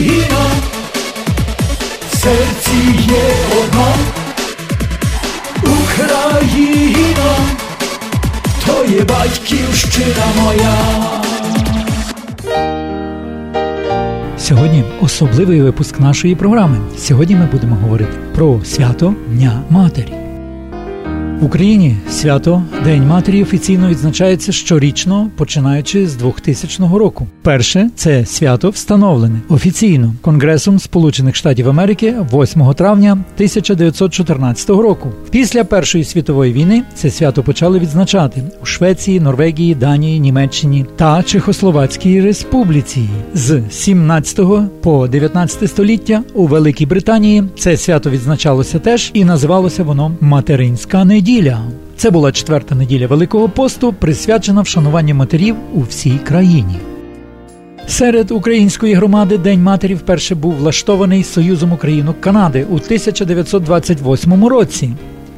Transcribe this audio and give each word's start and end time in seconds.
Україна, 0.00 0.46
в 2.10 2.16
серці 2.16 2.76
є 2.98 3.22
одна 3.62 3.86
Україна, 5.62 7.36
то 8.66 8.84
є 8.92 9.04
батьківщина 9.04 10.24
моя. 10.42 10.76
Сьогодні 14.38 14.84
особливий 15.00 15.62
випуск 15.62 16.00
нашої 16.00 16.34
програми. 16.34 16.78
Сьогодні 16.98 17.36
ми 17.36 17.46
будемо 17.52 17.76
говорити 17.76 18.12
про 18.34 18.60
свято 18.64 19.14
Дня 19.28 19.62
Матері. 19.70 20.29
Україні 21.42 21.96
свято 22.10 22.62
День 22.84 23.06
Матері 23.06 23.42
офіційно 23.42 23.88
відзначається 23.88 24.52
щорічно, 24.52 25.30
починаючи 25.36 26.06
з 26.06 26.16
2000 26.16 26.82
року. 26.82 27.26
Перше 27.42 27.90
це 27.94 28.26
свято 28.26 28.70
встановлене 28.70 29.40
офіційно 29.48 30.14
Конгресом 30.20 30.78
Сполучених 30.78 31.36
Штатів 31.36 31.68
Америки 31.68 32.14
8 32.32 32.74
травня 32.74 33.12
1914 33.12 34.70
року. 34.70 35.12
Після 35.30 35.64
Першої 35.64 36.04
світової 36.04 36.52
війни 36.52 36.82
це 36.94 37.10
свято 37.10 37.42
почали 37.42 37.78
відзначати 37.78 38.42
у 38.62 38.66
Швеції, 38.66 39.20
Норвегії, 39.20 39.74
Данії, 39.74 40.20
Німеччині 40.20 40.86
та 40.96 41.22
Чехословацькій 41.22 42.20
Республіці 42.20 43.08
з 43.34 43.62
17 43.70 44.40
по 44.82 45.08
19 45.08 45.70
століття 45.70 46.22
у 46.34 46.46
Великій 46.46 46.86
Британії. 46.86 47.44
Це 47.58 47.76
свято 47.76 48.10
відзначалося 48.10 48.78
теж 48.78 49.10
і 49.14 49.24
називалося 49.24 49.82
воно 49.82 50.12
Материнська 50.20 51.04
неділя 51.04 51.29
неділя. 51.30 51.58
Це 51.96 52.10
була 52.10 52.32
четверта 52.32 52.74
неділя 52.74 53.06
Великого 53.06 53.48
посту, 53.48 53.92
присвячена 53.92 54.62
вшануванню 54.62 55.14
матерів 55.14 55.56
у 55.74 55.80
всій 55.80 56.18
країні. 56.18 56.76
Серед 57.86 58.30
української 58.30 58.94
громади 58.94 59.38
День 59.38 59.62
матері 59.62 59.94
вперше 59.94 60.34
був 60.34 60.54
влаштований 60.54 61.24
Союзом 61.24 61.72
Українок 61.72 62.20
Канади 62.20 62.66
у 62.70 62.74
1928 62.74 64.44
році. 64.44 64.90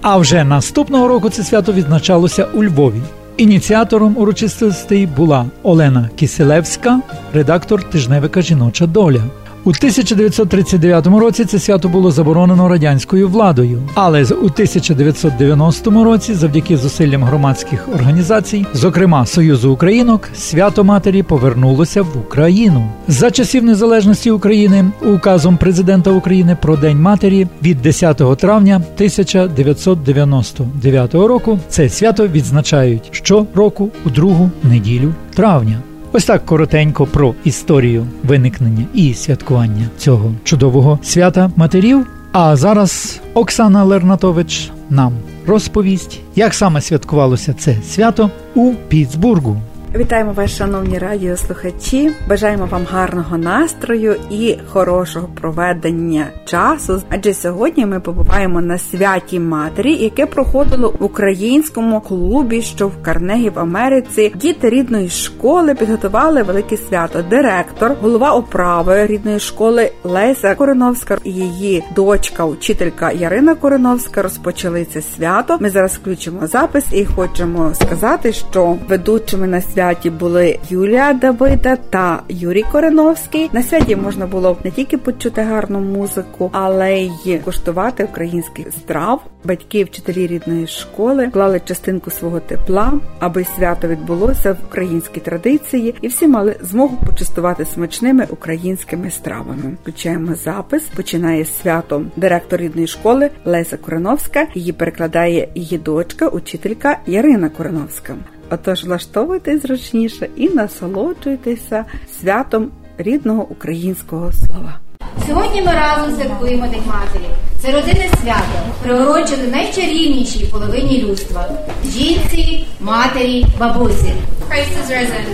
А 0.03 0.17
вже 0.17 0.45
наступного 0.45 1.09
року 1.09 1.31
це 1.31 1.43
свято 1.43 1.73
відзначалося 1.73 2.45
у 2.55 2.65
Львові. 2.65 3.01
Ініціатором 3.37 4.17
урочистостей 4.17 5.07
була 5.07 5.47
Олена 5.63 6.11
Киселевська, 6.17 7.01
редактор 7.35 7.91
тижневика 7.91 8.43
Жіноча 8.43 8.87
доля. 8.87 9.23
У 9.65 9.71
1939 9.71 11.07
році 11.07 11.45
це 11.45 11.59
свято 11.59 11.89
було 11.89 12.11
заборонено 12.11 12.69
радянською 12.69 13.29
владою, 13.29 13.83
але 13.95 14.23
у 14.23 14.25
1990 14.25 16.05
році, 16.05 16.35
завдяки 16.35 16.77
зусиллям 16.77 17.25
громадських 17.25 17.89
організацій, 17.95 18.67
зокрема 18.73 19.27
Союзу 19.27 19.73
Українок, 19.73 20.29
свято 20.35 20.85
матері 20.85 21.23
повернулося 21.23 22.03
в 22.03 22.17
Україну 22.27 22.89
за 23.09 23.31
часів 23.31 23.65
незалежності 23.65 24.31
України 24.31 24.85
указом 25.03 25.57
президента 25.57 26.11
України 26.11 26.57
про 26.63 26.77
День 26.77 27.01
матері 27.01 27.47
від 27.63 27.83
10 27.83 28.39
травня 28.39 28.77
1999 28.77 31.15
року. 31.15 31.59
Це 31.69 31.89
свято 31.89 32.29
відзначають 32.29 33.09
щороку 33.11 33.91
у 34.05 34.11
другу 34.11 34.51
неділю 34.63 35.15
травня. 35.35 35.79
Ось 36.15 36.25
так 36.25 36.47
коротенько 36.47 37.07
про 37.07 37.35
історію 37.45 38.07
виникнення 38.25 38.87
і 38.95 39.15
святкування 39.15 39.89
цього 39.99 40.35
чудового 40.45 40.99
свята 41.03 41.51
матерів. 41.57 42.07
А 42.33 42.57
зараз 42.57 43.21
Оксана 43.35 43.85
Лернатович 43.85 44.71
нам 44.91 45.13
розповість, 45.47 46.21
як 46.37 46.55
саме 46.55 46.81
святкувалося 46.81 47.55
це 47.59 47.77
свято 47.83 48.31
у 48.55 48.73
Пітсбургу. 48.89 49.63
Вітаємо 49.97 50.33
вас, 50.33 50.51
шановні 50.51 50.99
радіослухачі. 50.99 52.11
Бажаємо 52.29 52.67
вам 52.67 52.87
гарного 52.91 53.39
настрою 53.39 54.17
і 54.31 54.57
хорошого 54.69 55.29
проведення 55.41 56.27
часу. 56.45 57.03
Адже 57.09 57.35
сьогодні 57.35 57.87
ми 57.87 58.01
побуваємо 58.01 58.61
на 58.61 58.79
святі 58.79 59.41
матері, 59.41 59.95
яке 59.95 60.27
проходило 60.27 60.95
в 61.01 61.05
українському 61.05 62.01
клубі, 62.01 62.63
що 62.63 62.89
в 62.89 63.03
Карнегі 63.03 63.51
в 63.51 63.59
Америці. 63.59 64.33
Діти 64.35 64.71
рідної 64.71 65.09
школи 65.09 65.75
підготували 65.75 66.43
велике 66.43 66.77
свято. 66.77 67.23
Директор, 67.31 67.97
голова 68.01 68.35
управи 68.35 69.07
рідної 69.07 69.41
школи 69.41 69.93
Леся 70.05 70.55
Кореновська 70.55 71.19
і 71.25 71.33
її 71.33 71.85
дочка, 71.95 72.45
учителька 72.45 73.11
Ярина 73.11 73.55
Кореновська 73.55 74.23
розпочали 74.23 74.85
це 74.85 75.03
свято. 75.03 75.57
Ми 75.61 75.71
зараз 75.71 75.95
включимо 75.95 76.47
запис 76.47 76.85
і 76.93 77.05
хочемо 77.05 77.75
сказати, 77.75 78.33
що 78.33 78.77
ведучими 78.89 79.47
на 79.47 79.61
свято 79.61 79.82
святі 79.83 80.11
були 80.11 80.59
Юлія 80.69 81.13
Давида 81.13 81.77
та 81.77 82.23
Юрій 82.29 82.65
Кореновський. 82.73 83.51
На 83.53 83.63
святі 83.63 83.97
можна 83.97 84.27
було 84.27 84.57
не 84.65 84.71
тільки 84.71 84.99
почути 84.99 85.43
гарну 85.43 85.81
музику, 85.81 86.51
але 86.53 86.99
й 87.01 87.39
куштувати 87.45 88.05
українських 88.05 88.67
страв. 88.73 89.23
Батьки, 89.45 89.85
вчителі 89.85 90.27
рідної 90.27 90.67
школи 90.67 91.29
клали 91.29 91.61
частинку 91.65 92.11
свого 92.11 92.41
тепла, 92.41 92.93
аби 93.19 93.45
свято 93.57 93.89
відбулося 93.89 94.53
в 94.53 94.57
українській 94.69 95.21
традиції, 95.21 95.95
і 96.01 96.09
всі 96.09 96.29
мали 96.29 96.57
змогу 96.61 96.97
почастувати 97.07 97.65
смачними 97.65 98.27
українськими 98.31 99.11
стравами. 99.11 99.77
Включаємо 99.83 100.35
запис. 100.35 100.83
Починає 100.97 101.45
свято 101.45 102.03
директор 102.17 102.61
рідної 102.61 102.87
школи 102.87 103.31
Леся 103.45 103.77
Кореновська. 103.77 104.47
Її 104.55 104.73
перекладає 104.73 105.49
її 105.55 105.79
дочка, 105.79 106.29
учителька 106.29 106.99
Ярина 107.07 107.49
Кореновська. 107.49 108.15
Отож, 108.53 108.85
влаштовуйтесь 108.85 109.63
зручніше 109.63 110.29
і 110.37 110.49
насолоджуйтеся 110.49 111.85
святом 112.21 112.71
рідного 112.99 113.47
українського 113.51 114.33
слова. 114.33 114.79
Сьогодні 115.27 115.63
ми 115.63 115.73
разом 115.73 116.17
святкуємо 116.17 116.67
День 116.67 116.83
матері. 116.87 117.31
Це 117.59 117.73
родинне 117.73 118.09
свято, 118.23 118.59
приурочене 118.83 119.49
найчарівнішій 119.49 120.45
половині 120.45 121.03
людства 121.03 121.51
жінці, 121.85 122.67
матері, 122.81 123.47
бабусі. 123.59 124.13
Christ 124.51 124.75
is 124.83 124.89
risen. 124.97 125.25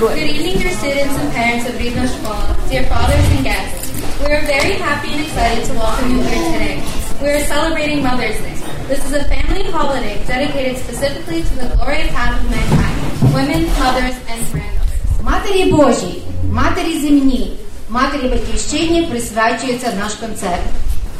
Good 0.00 0.18
evening, 0.34 0.56
dear 0.62 0.74
students 0.80 1.16
and 1.20 1.28
parents 1.38 1.64
of 1.68 1.74
Ridna 1.82 2.04
Shkola, 2.12 2.46
dear 2.70 2.84
fathers 2.90 3.26
and 3.34 3.42
guests. 3.48 3.84
We 4.20 4.28
are 4.36 4.44
very 4.54 4.74
happy 4.86 5.10
and 5.14 5.20
excited 5.26 5.62
to 5.68 5.72
welcome 5.82 6.08
you 6.14 6.20
here 6.30 6.44
today. 6.52 6.76
We 7.22 7.28
are 7.36 7.44
celebrating 7.54 7.98
Mother's 8.08 8.38
Day. 8.44 8.55
This 8.87 9.01
is 9.07 9.13
a 9.13 9.23
family 9.33 9.63
holiday 9.71 10.15
dedicated 10.27 10.77
specifically 10.77 11.41
to 11.47 11.53
the 11.61 11.67
glorious 11.75 12.09
half 12.17 12.33
of 12.39 12.43
mankind, 12.49 12.97
women, 13.37 13.61
mothers, 13.79 14.15
and 14.31 14.39
grandmothers. 14.51 14.99
Матері 15.23 15.71
Божій, 15.71 16.21
матері 16.51 16.99
земні, 16.99 17.57
матері 17.89 18.27
батьківщині 18.27 19.01
присвячується 19.01 19.93
наш 19.99 20.13
концерт. 20.13 20.61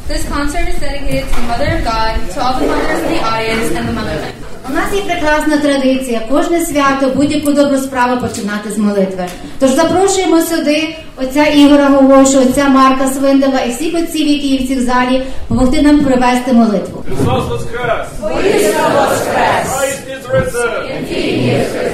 This 0.10 0.24
concert 0.30 0.68
is 0.68 0.80
dedicated 0.80 1.24
to 1.30 1.36
the 1.36 1.48
Mother 1.52 1.70
of 1.78 1.84
God, 1.92 2.14
to 2.34 2.38
all 2.44 2.60
the 2.60 2.68
mothers 2.68 3.02
in 3.06 3.10
the 3.16 3.22
audience, 3.32 3.68
and 3.78 3.88
the 3.90 3.94
motherland. 4.00 4.36
У 4.71 4.73
нас 4.73 4.85
є 4.95 5.03
прекрасна 5.03 5.57
традиція 5.57 6.21
кожне 6.31 6.61
свято, 6.61 7.13
будь-яку 7.17 7.53
добру 7.53 7.77
справу 7.79 8.21
починати 8.21 8.71
з 8.71 8.79
молитви. 8.79 9.25
Тож 9.61 9.71
запрошуємо 9.71 10.41
сюди 10.41 10.97
отця 11.17 11.45
Ігора 11.45 11.89
Говошу, 11.89 12.39
отця 12.41 12.69
Марка 12.69 13.07
Свиндова 13.09 13.61
і 13.61 13.71
всіх 13.71 13.95
отців, 13.95 14.27
які 14.29 14.49
є 14.49 14.65
в 14.65 14.69
цій 14.69 14.81
залі, 14.81 15.23
допомогти 15.49 15.83
нам 15.83 16.05
провести 16.05 16.53
молитву. 16.53 17.05
Христос 17.07 17.49
Воскрес! 17.49 18.07
Воістину 18.21 18.85
воскрес! 18.95 19.67
Christ 19.69 20.05
is 20.15 20.25
risen! 20.35 21.07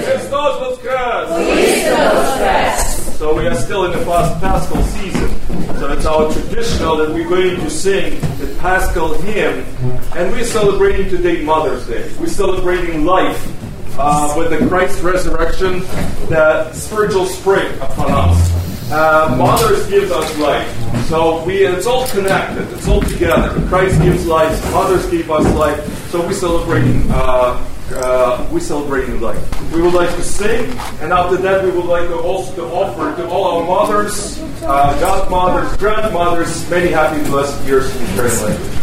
Христос 0.04 0.60
Воскрес! 0.60 1.28
Воістину 1.30 2.10
воскрес! 2.14 2.98
So 3.20 3.32
we 3.38 3.46
are 3.46 3.54
still 3.54 3.84
in 3.84 3.92
the 3.92 4.04
past 4.10 4.32
Paschal 4.42 4.82
season. 4.94 5.11
So 5.78 5.92
it's 5.92 6.06
our 6.06 6.32
traditional 6.32 6.96
that 6.96 7.10
we're 7.10 7.28
going 7.28 7.56
to 7.56 7.70
sing 7.70 8.20
the 8.38 8.56
Paschal 8.60 9.14
hymn, 9.22 9.64
and 10.16 10.30
we're 10.32 10.44
celebrating 10.44 11.08
today 11.08 11.44
Mother's 11.44 11.86
Day. 11.86 12.10
We're 12.20 12.26
celebrating 12.26 13.04
life 13.04 13.40
uh, 13.98 14.34
with 14.36 14.50
the 14.50 14.66
Christ 14.68 15.02
resurrection, 15.02 15.80
the 16.28 16.72
spiritual 16.72 17.26
spring 17.26 17.72
upon 17.80 18.10
us. 18.10 18.92
Uh, 18.92 19.34
mothers 19.38 19.88
gives 19.88 20.10
us 20.10 20.38
life, 20.38 20.68
so 21.06 21.42
we 21.44 21.64
it's 21.64 21.86
all 21.86 22.06
connected. 22.08 22.70
It's 22.72 22.86
all 22.86 23.00
together. 23.00 23.58
Christ 23.68 24.00
gives 24.02 24.26
life. 24.26 24.72
Mothers 24.72 25.10
give 25.10 25.30
us 25.30 25.46
life. 25.54 26.10
So 26.10 26.20
we're 26.20 26.32
celebrating. 26.32 27.06
Uh, 27.10 27.71
uh, 27.90 28.48
we 28.52 28.60
celebrate 28.60 28.92
celebrating 28.92 29.20
life. 29.20 29.72
We 29.72 29.82
would 29.82 29.94
like 29.94 30.14
to 30.16 30.22
sing, 30.22 30.70
and 31.00 31.12
after 31.12 31.36
that, 31.36 31.64
we 31.64 31.70
would 31.70 31.86
like 31.86 32.08
to 32.08 32.16
also 32.16 32.54
to 32.56 32.64
offer 32.64 33.14
to 33.16 33.28
all 33.28 33.60
our 33.60 33.66
mothers, 33.66 34.38
uh, 34.62 34.98
godmothers, 35.00 35.76
grandmothers, 35.78 36.68
many 36.70 36.88
happy 36.88 37.22
blessed 37.30 37.64
years 37.64 37.94
in 37.96 38.02
eternal 38.02 38.48
life. 38.48 38.82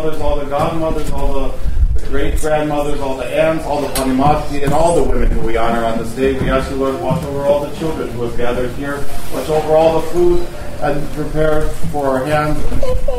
grandmothers, 0.00 0.18
all 0.22 0.36
the 0.36 0.46
godmothers, 0.46 1.10
all 1.10 1.34
the, 1.34 2.00
the 2.00 2.06
great 2.06 2.40
grandmothers, 2.40 2.98
all 2.98 3.14
the 3.14 3.26
aunts, 3.26 3.62
all 3.66 3.82
the 3.82 3.88
panimati, 3.88 4.64
and 4.64 4.72
all 4.72 4.96
the 4.96 5.02
women 5.02 5.30
who 5.30 5.40
we 5.42 5.58
honor 5.58 5.84
on 5.84 5.98
this 5.98 6.10
day. 6.14 6.32
We 6.40 6.48
ask 6.48 6.70
you, 6.70 6.76
Lord, 6.76 6.96
to 6.96 7.04
watch 7.04 7.22
over 7.24 7.42
all 7.44 7.60
the 7.60 7.76
children 7.76 8.10
who 8.12 8.22
have 8.22 8.34
gathered 8.38 8.70
here, 8.72 9.04
watch 9.34 9.50
over 9.50 9.76
all 9.76 10.00
the 10.00 10.06
food 10.08 10.46
and 10.80 11.06
prepare 11.10 11.68
for 11.92 12.06
our 12.06 12.24
hands 12.24 12.56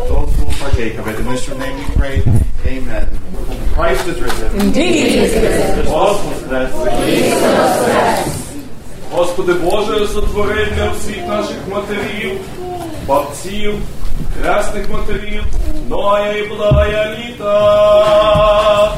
those 0.10 0.34
who 0.36 0.46
will 0.46 0.54
partake 0.54 0.98
of 0.98 1.08
it. 1.08 1.20
In 1.20 1.26
this 1.26 1.48
your 1.48 1.60
name 1.60 1.78
we 1.78 1.96
pray. 1.96 2.24
Amen. 2.66 3.08
Christ 3.76 4.08
is 4.08 4.20
risen. 4.20 4.60
Indeed. 4.60 5.30
Christos 5.30 5.88
Господи 9.12 9.54
Боже, 9.54 10.08
сотворення 10.08 10.92
всіх 10.92 11.28
наших 11.28 11.58
матерів, 11.72 12.40
бабців, 13.08 13.74
хресних 14.42 14.90
матерів, 14.90 15.44
Ноя 15.93 16.33
і 16.33 16.49
благая 16.49 17.17
літа. 17.19 18.93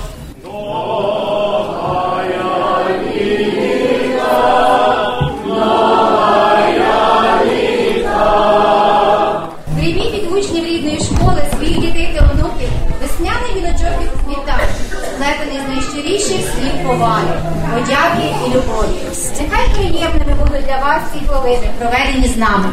Прийміть 9.77 10.15
від 10.15 10.33
учнів 10.33 10.65
рідної 10.65 11.01
школи 11.01 11.43
своїх 11.57 11.79
дітей 11.79 12.19
та 12.19 12.25
онуків 12.25 12.69
весняний 13.01 13.55
віночок 13.57 14.01
від 14.03 14.11
квітах, 14.25 14.61
сплетений 14.91 15.61
з 15.67 15.69
найщиріших 15.69 16.53
слів 16.53 16.87
поваги, 16.87 17.35
подяки 17.75 18.35
і 18.47 18.49
любові. 18.49 19.01
Нехай 19.41 19.69
приємними 19.75 20.35
будуть 20.45 20.67
для 20.67 20.77
вас 20.77 21.03
ці 21.13 21.27
хвилини, 21.27 21.71
проведені 21.79 22.29
з 22.29 22.37
нами. 22.37 22.67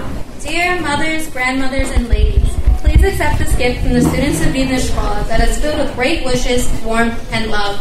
Dear 0.44 0.82
mothers, 0.82 1.24
grandmothers, 1.36 1.90
and 1.96 2.10
ladies, 2.10 2.31
please 3.00 3.03
accept 3.05 3.38
this 3.38 3.55
gift 3.56 3.83
from 3.83 3.93
the 3.94 4.03
students 4.03 4.41
of 4.44 4.49
Vidna 4.53 4.79
Shkola 4.79 5.27
that 5.29 5.41
is 5.47 5.59
filled 5.59 5.79
with 5.79 5.94
great 5.94 6.25
wishes, 6.25 6.69
warmth, 6.85 7.19
and 7.33 7.50
love. 7.50 7.77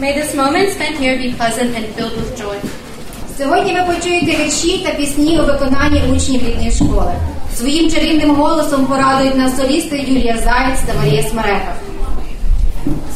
May 0.00 0.12
this 0.12 0.34
moment 0.34 0.70
spent 0.72 0.96
here 0.96 1.16
be 1.18 1.32
pleasant 1.34 1.74
and 1.76 1.86
filled 1.94 2.16
with 2.16 2.36
joy. 2.36 2.58
Сьогодні 3.38 3.72
ви 3.72 3.94
почуєте 3.94 4.44
вірші 4.44 4.78
та 4.78 4.94
пісні 4.94 5.40
у 5.40 5.46
виконанні 5.46 6.02
учнів 6.16 6.42
рідної 6.42 6.70
школи. 6.70 7.12
Своїм 7.54 7.90
чарівним 7.90 8.30
голосом 8.34 8.86
порадують 8.86 9.36
нас 9.36 9.56
солісти 9.56 9.98
Юлія 9.98 10.38
Заєць 10.38 10.80
та 10.86 10.94
Марія 10.94 11.22
Смерека. 11.22 11.74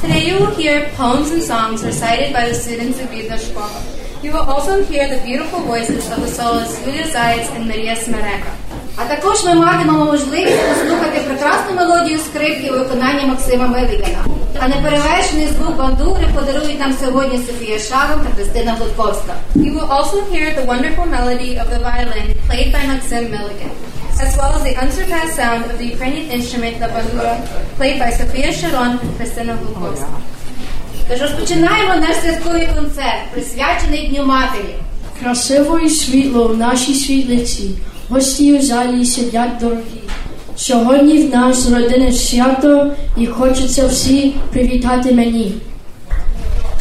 Today 0.02 0.22
you 0.28 0.34
will 0.38 0.54
hear 0.60 0.76
poems 0.96 1.30
and 1.34 1.42
songs 1.42 1.84
recited 1.84 2.28
by 2.36 2.42
the 2.48 2.54
students 2.54 2.98
of 3.02 3.06
Vidna 3.12 3.36
Shkola. 3.44 3.80
You 4.22 4.30
will 4.32 4.46
also 4.52 4.72
hear 4.90 5.04
the 5.14 5.20
beautiful 5.28 5.60
voices 5.72 6.10
of 6.14 6.18
the 6.24 6.32
soloists 6.38 6.76
Yulia 6.84 7.06
Zayats 7.14 7.50
and 7.56 7.64
Maria 7.70 7.94
Smereka. 8.04 8.52
А 8.95 9.05
також 9.05 9.43
ми 9.43 9.53
матимемо 9.53 10.05
можливість 10.05 10.59
послухати 10.69 11.21
прекрасну 11.27 11.75
мелодію 11.75 12.19
скрипки 12.19 12.69
у 12.69 12.79
виконанні 12.79 13.25
Максима 13.25 13.67
Миликана. 13.67 14.25
А 14.59 14.67
неперевершений 14.67 15.47
звук 15.47 15.77
бандури 15.77 16.27
подарують 16.35 16.79
нам 16.79 16.93
сьогодні 17.03 17.37
Софія 17.37 17.79
Шаров 17.79 18.23
та 18.23 18.35
Христина 18.35 18.75
Гудковська. 18.79 19.33
You 19.55 19.79
will 19.79 19.89
also 19.89 20.17
hear 20.31 20.47
the 20.59 20.65
wonderful 20.65 21.07
melody 21.17 21.51
of 21.61 21.67
the 21.73 21.79
violin 21.89 22.27
played 22.47 22.69
by 22.75 22.81
Maxim 22.91 23.23
Milligan, 23.35 23.71
as 24.23 24.31
well 24.37 24.51
as 24.57 24.63
the 24.67 24.75
unsurpassed 24.83 25.35
sound 25.39 25.61
of 25.71 25.75
the 25.79 25.87
Ukrainian 25.95 26.27
instrument, 26.37 26.73
the 26.81 26.89
bandura, 26.95 27.33
played 27.77 27.97
by 28.03 28.09
Sofia 28.19 28.49
Sharon 28.59 28.91
and 29.03 29.11
Kristina 29.17 29.53
Glukovska. 29.61 30.17
Тож 31.07 31.21
розпочинаємо 31.21 31.95
наш 31.95 32.15
святковий 32.15 32.67
концерт, 32.75 33.21
присвячений 33.31 34.07
Дню 34.07 34.25
Матері. 34.25 34.75
Красиво 35.19 35.79
і 35.79 35.89
світло 35.89 36.47
в 36.47 36.57
нашій 36.57 36.93
світлиці, 36.93 37.69
гості 38.09 38.53
у 38.53 38.61
залі 38.61 39.05
сидять 39.05 39.57
дорогі. 39.61 40.03
Сьогодні 40.55 41.17
в 41.17 41.35
нас 41.35 41.69
родини 41.71 42.11
свято 42.11 42.91
і 43.17 43.27
хочеться 43.27 43.87
всі 43.87 44.33
привітати 44.51 45.11
мені. 45.11 45.53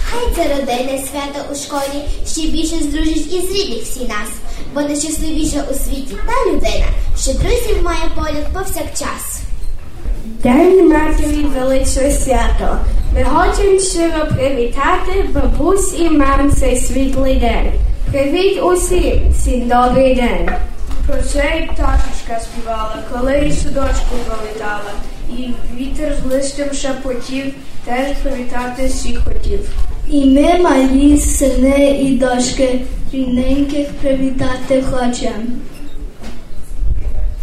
Хай 0.04 0.22
це 0.36 0.42
родинне 0.42 0.98
свято 0.98 1.52
у 1.52 1.54
школі 1.54 2.02
ще 2.26 2.40
більше 2.40 2.76
здружить 2.76 3.32
із 3.32 3.50
рідних 3.50 3.82
всі 3.82 4.00
нас, 4.00 4.28
бо 4.74 4.80
найщасливіша 4.80 5.64
у 5.70 5.74
світі 5.74 6.16
та 6.26 6.50
людина, 6.50 6.86
що 7.19 7.32
друзів 7.32 7.82
має 7.84 8.10
поряд 8.14 8.52
повсякчас. 8.52 9.40
День 10.25 10.88
матері 10.88 11.46
величне 11.58 12.10
свято. 12.12 12.78
Ми 13.14 13.25
хочемо 13.25 13.80
щиро 13.80 14.26
привітати 14.36 15.28
бабусь 15.34 15.94
і 15.98 16.10
мам 16.10 16.52
цей 16.60 16.80
світлий 16.80 17.36
день. 17.36 17.72
Привіт 18.12 18.62
усім, 18.62 19.20
всім 19.32 19.68
добрий 19.68 20.14
день. 20.14 20.48
Про 21.12 21.23
це 21.23 21.53
і 21.59 21.67
пташечка 21.67 22.41
співала, 22.41 22.99
коли 23.12 23.38
і 23.47 23.53
судочку 23.53 24.14
пролітала, 24.26 24.93
і 25.31 25.50
вітер 25.76 26.14
з 26.23 26.32
листям 26.32 26.73
шепотів, 26.73 27.55
теж 27.85 28.17
привітати 28.23 28.87
всіх 28.87 29.25
хотів. 29.25 29.69
І 30.11 30.25
ми, 30.25 30.59
малі 30.59 31.19
сини 31.19 31.99
і 32.03 32.19
дошки, 32.19 32.81
рідненьких 33.12 33.88
привітати 33.88 34.85
хочем. 34.91 35.61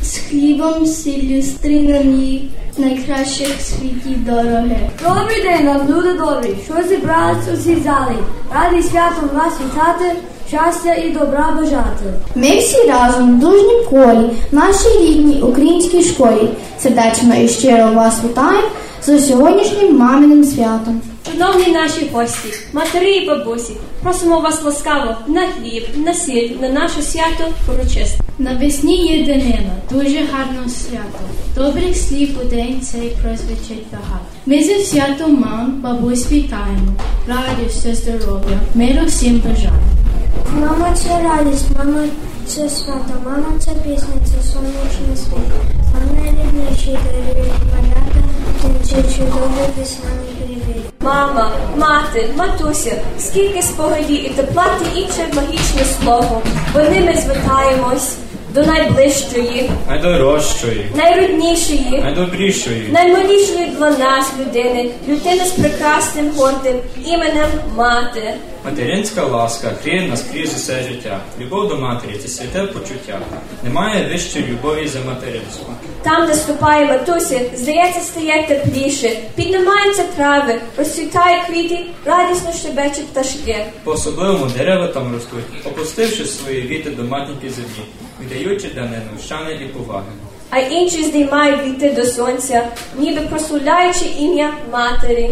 З 0.02 0.18
хлібом, 0.18 0.86
сіллю, 0.86 1.42
стрінем 1.42 2.22
їх 2.22 2.42
найкращих 2.78 3.62
світі 3.62 4.16
дороги. 4.16 4.90
Добрий 5.04 5.44
день 5.44 5.66
нам, 5.66 5.88
люди 5.88 6.14
добрі, 6.14 6.56
що 6.66 6.88
зібрались 6.88 7.48
у 7.54 7.58
цій 7.58 7.76
залі. 7.76 8.18
Радий 8.54 8.84
святом 8.84 9.30
вас 9.34 9.54
вітати, 9.62 10.16
щастя 10.50 10.94
і 10.94 11.10
добра 11.10 11.54
бажати. 11.58 12.06
Ми 12.36 12.58
всі 12.58 12.78
разом 12.84 13.38
в 13.38 13.40
дружнім 13.40 13.86
колі, 13.90 14.30
в 14.52 14.56
нашій 14.56 15.00
рідній 15.00 15.42
українській 15.42 16.04
школі. 16.04 16.50
Сердечно 16.80 17.36
і 17.36 17.48
щиро 17.48 17.92
вас 17.94 18.24
вітаємо 18.24 18.68
з 19.06 19.28
сьогоднішнім 19.28 19.98
маминим 19.98 20.44
святом. 20.44 21.02
Шановні 21.32 21.74
наші 21.74 22.10
гості, 22.14 22.54
матері 22.74 23.12
і 23.12 23.28
бабусі, 23.28 23.74
просимо 24.04 24.40
вас 24.40 24.64
ласкаво 24.64 25.16
на 25.28 25.48
хліб, 25.48 25.84
на 25.96 26.14
сіль, 26.14 26.50
на 26.62 26.70
наше 26.70 27.02
свято 27.02 27.44
урочисте. 27.74 28.20
Навесні 28.40 29.08
єдинина, 29.08 29.72
дуже 29.92 30.18
гарно 30.18 30.70
свято. 30.70 31.20
Добрих 31.56 31.98
слів 31.98 32.30
у 32.42 32.46
день 32.46 32.82
цей 32.82 33.12
прозвучить 33.24 33.86
багато. 33.92 34.26
Ми 34.46 34.64
зі 34.64 34.76
святом 34.76 35.40
мам, 35.40 35.82
бабусь 35.84 36.32
вітаємо. 36.32 36.94
Радістю, 37.28 37.94
здоров'я, 37.94 38.60
миру 38.76 39.06
всім 39.08 39.44
бажаємо. 39.46 40.09
Мама 40.54 40.94
це 40.96 41.10
радість, 41.24 41.66
мама 41.78 42.00
це 42.48 42.70
свято, 42.70 43.14
мама 43.26 43.60
це 43.60 43.72
пісня, 43.72 44.14
це 44.26 44.52
сонячний 44.52 45.18
світ. 45.18 45.50
Саме 45.92 46.30
рідніші 46.30 46.98
дорівні 47.06 47.52
малята, 47.72 48.28
танці 48.62 48.96
чудовий 49.18 49.70
весняний 49.78 50.34
привіт. 50.46 50.84
Мама, 51.02 51.52
мати, 51.78 52.30
матуся, 52.36 53.02
скільки 53.20 53.62
спогадів 53.62 54.26
і 54.26 54.30
тепла 54.30 54.66
та 54.80 55.00
інше 55.00 55.28
магічне 55.36 55.84
слово. 56.00 56.42
Вони 56.74 57.00
ми 57.00 57.16
звертаємось 57.16 58.16
до 58.54 58.64
найближчої, 58.64 59.72
найдорожчої, 59.90 60.92
найріднішої, 60.96 62.02
найдобрішої, 62.04 62.90
наймилішої 62.92 63.66
для 63.66 63.90
нас 63.90 64.32
людини, 64.40 64.90
людини 65.08 65.46
з 65.46 65.52
прекрасним 65.52 66.32
гордим 66.38 66.76
іменем 67.06 67.50
мати. 67.76 68.34
Материнська 68.66 69.24
ласка 69.24 69.72
гріє 69.84 70.08
нас 70.08 70.26
крізь 70.32 70.54
усе 70.56 70.84
життя. 70.84 71.20
Любов 71.40 71.68
до 71.70 71.78
матері 71.78 72.18
це 72.18 72.28
святе 72.28 72.64
почуття. 72.64 73.20
Немає 73.64 74.08
вищої 74.12 74.46
любові 74.46 74.88
за 74.88 75.00
материнську. 75.00 75.74
Там, 76.04 76.28
де 76.28 76.34
ступає 76.34 76.86
матуся, 76.86 77.42
здається, 77.56 78.00
стає 78.00 78.48
тепліше. 78.48 79.20
Піднімаються 79.36 80.04
трави, 80.16 80.62
розцвітають 80.78 81.46
квіти, 81.46 81.86
радісно 82.06 82.54
щебечуть 82.54 83.08
пташки. 83.08 83.66
По 83.84 83.92
особливому 83.92 84.46
дерева 84.58 84.88
там 84.88 85.14
ростуть, 85.14 85.66
опустивши 85.66 86.26
свої 86.26 86.62
віти 86.62 86.90
до 86.90 87.04
матінки 87.04 87.50
землі, 87.50 87.86
віддаючи 88.22 88.68
данину 88.76 89.10
шани 89.30 89.54
і 89.54 89.66
поваги. 89.66 90.12
А 90.50 90.60
інші 90.60 91.04
здіймають 91.04 91.64
віти 91.64 91.90
до 91.90 92.06
сонця, 92.06 92.68
ніби 92.98 93.22
прославляючи 93.22 94.06
ім'я 94.20 94.54
матері. 94.72 95.30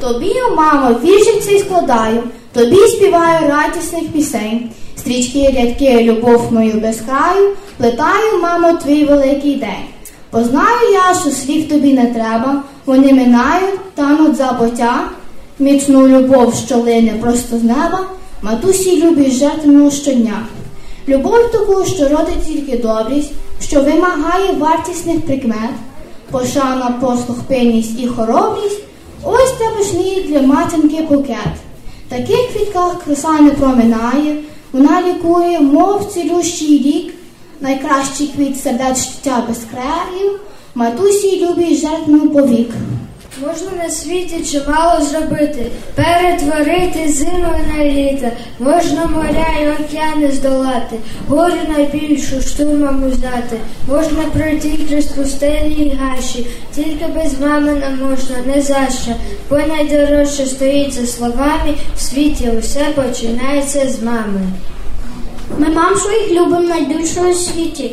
Тобі, 0.00 0.34
мамо, 0.56 0.96
віршик 1.04 1.42
цей 1.42 1.58
складаю, 1.58 2.22
тобі 2.52 2.76
співаю 2.76 3.48
радісних 3.48 4.08
пісень. 4.12 4.70
Стрічки 4.96 5.54
рядки, 5.56 6.02
любов 6.02 6.52
мою 6.52 6.80
без 6.80 7.00
краю, 7.00 7.50
плетаю, 7.76 8.42
мамо, 8.42 8.78
твій 8.84 9.04
великий 9.04 9.54
день. 9.54 9.84
Познаю 10.30 10.92
я, 10.92 11.14
що 11.14 11.30
слів 11.30 11.68
тобі 11.68 11.92
не 11.92 12.06
треба, 12.06 12.62
вони 12.86 13.12
минають, 13.12 13.94
тануть 13.94 14.36
забуття, 14.36 15.08
міцну 15.58 16.08
любов, 16.08 16.54
що 16.54 16.76
лине 16.76 17.12
просто 17.20 17.58
з 17.58 17.62
неба, 17.62 18.00
матусі 18.42 19.02
любить 19.02 19.32
жертвну 19.32 19.90
щодня. 19.90 20.46
Любов 21.08 21.50
таку, 21.52 21.84
що 21.84 22.08
родить 22.08 22.46
тільки 22.46 22.78
добрість, 22.78 23.32
що 23.62 23.80
вимагає 23.80 24.52
вартісних 24.58 25.20
прикмет, 25.20 25.70
пошана, 26.30 26.94
послух, 27.00 27.38
пильність 27.48 28.00
і 28.00 28.06
хоробрість, 28.06 28.80
Ось 29.24 29.52
тебе 29.52 29.82
ж 29.84 29.96
мій 29.96 30.24
для 30.28 30.42
матінки 30.42 31.02
букет. 31.02 31.52
Таких 32.08 32.52
квітках 32.52 33.04
краса 33.04 33.40
не 33.40 33.50
проминає, 33.50 34.36
вона 34.72 35.02
лікує, 35.02 35.60
мов 35.60 36.12
цілющий 36.14 36.78
рік, 36.78 37.14
найкращий 37.60 38.26
квіт 38.36 38.62
сердець 38.62 39.04
життя 39.04 39.44
без 39.48 39.58
країв, 39.58 40.40
матусі 40.74 41.46
любій 41.46 41.76
жертвну 41.76 42.30
повік. 42.30 42.70
Можна 43.40 43.84
на 43.84 43.90
світі 43.90 44.44
чимало 44.44 45.04
зробити, 45.04 45.70
перетворити 45.94 47.12
зиму 47.12 47.54
на 47.76 47.84
літо, 47.84 48.26
можна 48.58 49.06
моря 49.06 49.46
й 49.60 49.68
океани 49.68 50.30
здолати, 50.32 50.96
горю 51.28 51.58
найбільшу 51.76 52.40
штурмом 52.40 53.04
узнати, 53.04 53.56
можна 53.88 54.22
пройти 54.22 54.78
крізь 54.88 55.06
пустелі 55.06 55.72
й 55.72 55.96
гаші, 56.00 56.46
тільки 56.74 57.06
без 57.06 57.40
мами 57.40 57.72
не 57.72 57.90
можна, 57.90 58.36
не 58.54 58.62
за 58.62 58.88
що, 59.02 59.12
бо 59.50 59.56
найдорожче 59.56 60.46
стоїть 60.46 60.92
за 60.92 61.06
словами, 61.06 61.74
в 61.96 62.00
світі 62.00 62.50
усе 62.58 62.84
починається 62.94 63.88
з 63.88 64.02
мами. 64.02 64.40
Ми 65.58 65.68
мам 65.68 65.96
своїх 65.96 66.30
любимо 66.30 66.68
найбільше 66.68 67.20
у 67.20 67.34
світі. 67.34 67.90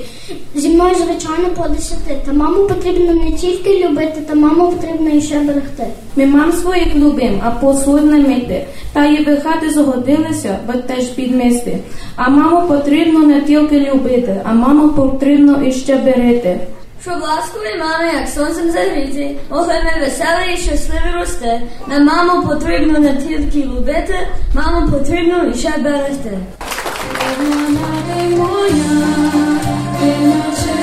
Зі 0.60 0.70
мною, 0.70 0.96
звичайно, 0.96 1.50
по 1.56 1.70
десяти. 1.70 2.18
Та 2.25 2.34
маму 2.34 2.68
потрібно 2.68 3.13
не 3.13 3.32
тільки 3.32 3.86
любити, 3.86 4.22
та 4.28 4.36
маму 4.36 4.72
потрібно 4.72 5.10
і 5.10 5.22
ще 5.22 5.39
берегти. 5.39 5.84
Ми 6.16 6.25
мам 6.25 6.54
своїх 6.54 6.96
любим, 6.96 7.42
а 7.44 7.51
посуд 7.51 8.06
не 8.06 8.20
мити. 8.20 8.66
Та 8.94 9.06
й 9.06 9.24
вихати 9.24 9.70
згодилися, 9.70 10.58
бо 10.68 10.74
теж 10.74 11.04
підмісти. 11.04 11.78
А 12.16 12.30
маму 12.30 12.68
потрібно 12.68 13.20
не 13.20 13.42
тільки 13.42 13.80
любити, 13.80 14.42
а 14.44 14.54
маму 14.54 14.89
потрібно 14.89 15.63
іще 15.63 15.96
берегти. 15.96 16.60
Щоб 17.01 17.13
ласкові 17.13 17.80
мами, 17.80 18.13
як 18.13 18.28
сонцем 18.30 18.72
загріті, 18.72 19.38
могли 19.50 19.74
ми 19.74 20.06
веселі 20.06 20.54
і 20.54 20.58
щасливі 20.58 21.20
рости. 21.20 21.62
На 21.88 22.00
маму 22.00 22.48
потрібно 22.48 23.00
не 23.00 23.13
тільки 23.13 23.63
любити, 23.63 24.16
маму 24.56 24.92
потрібно 24.92 25.46
і 25.46 25.58
ще 25.58 25.74
берегти. 30.10 30.80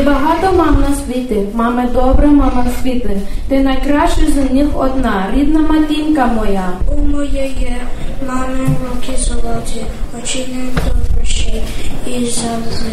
Є 0.00 0.06
багато 0.06 0.52
мам 0.56 0.84
на 0.88 0.96
світі, 0.96 1.40
мами 1.54 1.88
добра, 1.92 2.26
мама 2.26 2.66
світи. 2.82 3.20
Ти 3.48 3.60
найкраща 3.60 4.20
з 4.26 4.52
них 4.52 4.66
одна, 4.74 5.26
рідна 5.34 5.60
матінка 5.60 6.26
моя. 6.26 6.72
У 6.96 7.00
моєї 7.06 7.76
мами 8.28 8.68
руки 8.90 9.18
золоті, 9.18 9.84
очі 10.18 10.46
не 10.54 10.82
добріші 10.82 11.62
і 12.06 12.24
завжди. 12.24 12.92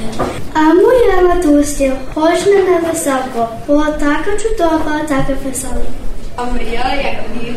А 0.54 0.74
моя 0.74 1.22
матуся, 1.22 1.94
хоч 2.14 2.46
не 2.46 2.64
невисоко, 2.64 3.50
була 3.68 3.86
така 3.86 4.38
чудова, 4.44 5.00
така 5.08 5.34
весела. 5.46 5.74
А 6.36 6.44
моя, 6.44 7.04
як 7.04 7.16
хліб, 7.42 7.56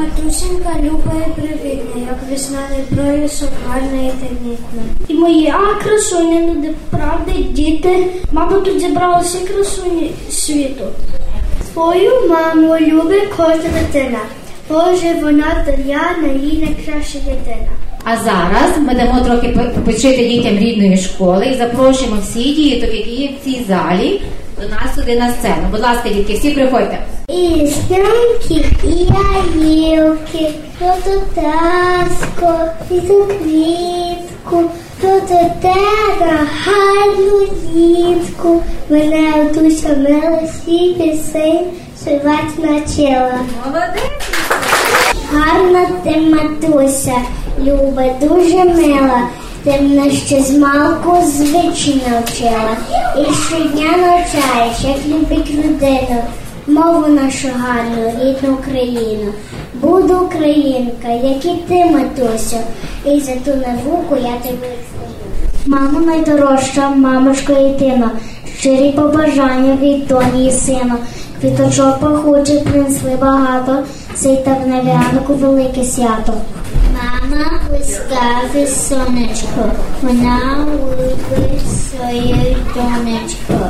матусенька 0.00 0.70
люба 0.82 1.12
і 1.26 1.40
привітна, 1.40 2.00
як 2.00 2.18
весняний 2.30 2.84
пролісок, 2.90 3.48
гарна 3.68 4.02
і 4.02 4.10
тенітна. 4.10 4.82
І 5.08 5.14
моя 5.14 5.60
красуня, 5.82 6.40
ну 6.40 6.54
де 6.62 6.68
правда, 6.90 7.32
діти, 7.50 8.06
мабуть, 8.32 8.64
тут 8.64 8.80
зібрали 8.80 9.22
всі 9.22 9.38
красуні 9.38 10.10
світу. 10.30 10.84
Свою 11.72 12.10
маму 12.28 12.76
любить 12.80 13.28
кожна 13.36 13.70
дитина, 13.80 14.18
Боже, 14.68 15.14
вона 15.22 15.64
Таяна, 15.66 16.42
її 16.42 16.64
найкраща 16.64 17.18
дитина. 17.18 17.68
А 18.04 18.16
зараз 18.16 18.78
ми 18.78 18.94
дамо 18.94 19.20
трохи 19.20 19.48
попочити 19.48 20.28
дітям 20.28 20.58
рідної 20.58 20.96
школи 20.96 21.46
і 21.46 21.58
запрошуємо 21.58 22.16
всі 22.22 22.44
діток, 22.44 22.94
які 22.94 23.10
є 23.10 23.28
в 23.28 23.44
цій 23.44 23.64
залі, 23.68 24.20
до 24.60 24.68
нас 24.68 24.94
сюди 24.94 25.16
на 25.16 25.32
сцену. 25.32 25.68
Будь 25.70 25.80
ласка, 25.80 26.08
дітки, 26.08 26.34
всі 26.34 26.50
приходьте. 26.50 26.98
І 27.28 27.66
снамки, 27.66 28.64
і 28.84 29.08
яїлки, 29.58 30.50
то 30.78 30.94
таско, 31.34 32.64
і 32.90 33.00
ту 33.00 33.24
квітку, 33.24 34.70
то 35.00 35.20
тебе 35.20 36.40
гарну 36.64 37.46
дітку. 37.72 38.62
Мене 38.90 39.32
отуся 39.40 39.88
мила 39.88 40.42
всі 40.44 40.94
пісень 40.94 41.66
співать 41.96 42.58
навчила. 42.58 43.34
Молодець! 43.64 44.30
Гарна 45.32 45.86
ти 46.04 46.16
матуся, 46.16 47.14
люба, 47.58 48.04
дуже 48.20 48.64
мила. 48.64 49.28
Ти 49.64 49.70
мене 49.70 50.10
ще 50.10 50.40
з 50.40 50.58
малку 50.58 51.16
звичай 51.26 52.02
навчила. 52.10 52.76
І 53.18 53.34
щодня 53.34 53.96
навчаєш, 53.96 54.76
як 54.82 55.06
любить 55.08 55.50
людину, 55.50 56.22
мову 56.66 57.08
нашу 57.08 57.48
гарну, 57.56 58.12
рідну 58.20 58.54
Україну. 58.54 59.32
Буду 59.74 60.18
українка, 60.18 61.08
як 61.08 61.44
і 61.44 61.54
ти, 61.68 61.84
матусю, 61.84 62.56
і 63.04 63.20
за 63.20 63.32
ту 63.32 63.50
науку 63.50 64.16
я 64.16 64.32
тебе 64.42 64.66
служу. 64.90 65.46
Мамо 65.66 66.00
найдорожча, 66.00 66.90
мамочко 66.90 67.52
єдина, 67.52 68.10
щирі 68.58 68.92
побажання 68.92 69.78
від 69.82 70.06
доні 70.06 70.46
і 70.46 70.50
сина. 70.50 70.96
Квіточок 71.40 72.00
пахучих 72.00 72.64
принесли 72.64 73.16
багато, 73.20 73.78
цей 74.14 74.36
так 74.36 74.66
на 74.66 74.82
велике 75.28 75.84
свято. 75.84 76.32
Мама 77.70 77.82
ласкаве 77.82 78.66
сонечко, 78.66 79.72
вона 80.02 80.66
любить 80.66 81.62
своє 81.90 82.56
донечко. 82.74 83.68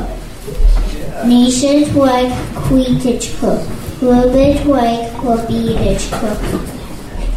Мішить 1.24 1.88
як 1.94 2.32
квіточко, 2.68 3.56
любить 4.02 4.60
як 4.66 5.10
кобіточко. 5.22 6.26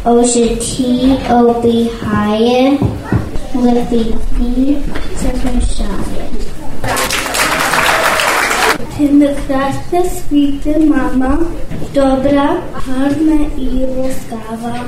У 0.04 0.24
житті 0.24 1.18
обігає, 1.30 2.78
лепітні 3.54 4.76
захищає. 5.22 6.28
Ти 8.98 9.08
прекрасна 9.08 10.10
світи, 10.28 10.76
мама, 10.78 11.38
добра, 11.94 12.56
гарна 12.86 13.46
і 13.58 13.68
ласкава. 13.98 14.80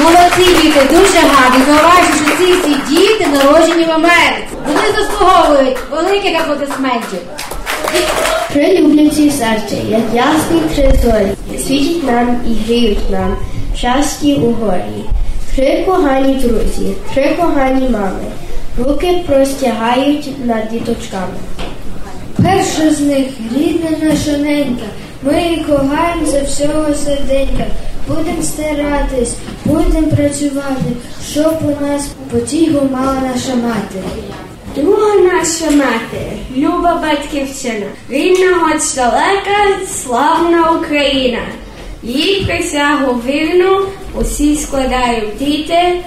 Молодці 0.00 0.62
діти, 0.62 0.80
дуже 0.90 1.18
гарні. 1.18 1.64
Зауважте, 1.66 2.16
що 2.16 2.36
ці 2.36 2.52
всі 2.52 2.76
діти 2.94 3.26
народжені 3.26 3.84
в 3.84 3.90
Америці. 3.90 4.46
Вони 4.66 4.80
заслуговують 4.98 5.76
великих 5.90 6.40
аплодисментів. 6.40 7.18
Прилюблюці 8.52 9.30
серця, 9.30 9.76
як 9.88 10.00
ясні 10.14 10.60
три 10.74 10.92
зорі, 11.02 11.58
світять 11.66 12.04
нам 12.04 12.40
і 12.46 12.64
гріють 12.64 13.10
нам, 13.10 13.36
щасті 13.76 14.34
у 14.34 14.52
горі. 14.52 15.04
Три 15.56 15.82
погані 15.86 16.34
друзі, 16.34 16.92
три 17.14 17.36
погані 17.40 17.88
мами, 17.88 18.24
руки 18.78 19.24
простягають 19.26 20.46
над 20.46 20.68
діточками. 20.70 21.34
Перша 22.42 22.94
з 22.94 23.00
них 23.00 23.26
рідна 23.56 23.90
наша 24.02 24.30
ненька, 24.30 24.86
ми 25.22 25.42
її 25.42 25.56
кохаємо 25.64 26.26
за 26.26 26.42
всього 26.42 26.94
серденька. 26.94 27.64
Будем 28.08 28.42
старатись, 28.42 29.36
будем 29.64 30.04
працювати, 30.04 30.92
щоб 31.30 31.54
у 31.62 31.84
нас 31.84 32.08
потігу 32.30 32.88
мала 32.92 33.14
наша 33.14 33.54
мати. 33.54 34.02
Друга 34.76 35.14
наша 35.14 35.70
мати, 35.70 36.32
люба 36.56 37.02
батьківщина, 37.02 37.86
рідна 38.10 38.54
хоч 38.54 38.94
далека, 38.94 39.86
славна 39.88 40.70
Україна. 40.70 41.38
Їй 42.02 42.44
присягу 42.44 43.20
вірну 43.26 43.86
усі 44.20 44.56
складають 44.56 45.38
діти, 45.38 46.00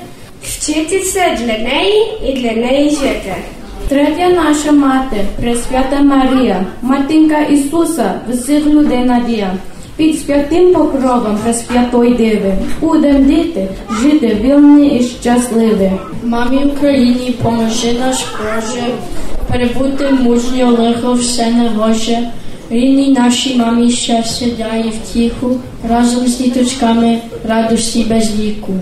вчитися 0.44 1.38
для 1.40 1.58
неї 1.58 2.18
і 2.26 2.34
для 2.34 2.52
неї 2.52 2.90
жити. 2.90 3.36
Третя 3.88 4.30
наша 4.30 4.72
мати, 4.72 5.26
Пресвята 5.42 6.02
Марія, 6.02 6.66
матінка 6.82 7.40
Ісуса, 7.40 8.14
всіх 8.30 8.66
людей 8.66 9.04
надія. 9.04 9.54
Під 9.98 10.20
святим 10.20 10.74
покровом 10.74 11.38
Пресвятої 11.44 12.14
Диви 12.14 12.54
будем 12.82 13.26
діти 13.26 13.68
жити 14.02 14.38
вільні 14.42 14.88
і 14.88 15.04
щасливі. 15.04 15.92
Мамі 16.24 16.58
Україні, 16.58 17.36
поможи 17.44 17.94
наш 18.00 18.18
Боже, 18.18 18.84
перебути 19.52 20.10
мужньо 20.10 20.76
лихо 20.80 21.14
все 21.14 21.52
негоже. 21.52 22.18
Рідній 22.70 23.10
нашій 23.12 23.56
мамі 23.56 23.92
щастя 23.92 24.46
дає 24.58 24.84
втіху, 24.90 25.60
разом 25.90 26.28
з 26.28 26.38
діточками 26.38 27.20
радості 27.48 28.06
без 28.10 28.40
ліку. 28.40 28.74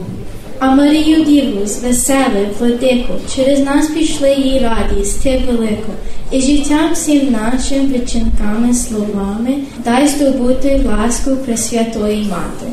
А 0.66 0.76
Марію 0.76 1.24
Дівну 1.26 1.68
з 1.68 1.84
веселих, 1.84 2.48
владику, 2.60 3.14
через 3.36 3.60
нас 3.60 3.88
пішли 3.92 4.34
її 4.34 4.60
радість, 4.60 5.24
ти 5.24 5.42
велику, 5.48 5.92
і 6.32 6.42
життям 6.42 6.94
всім 6.94 7.32
нашим 7.32 7.88
вичинками, 7.88 8.74
словами 8.74 9.58
дай 9.86 10.08
здобути 10.08 10.82
ласку 10.86 11.38
Пресвятої 11.38 12.24
Мати. 12.24 12.72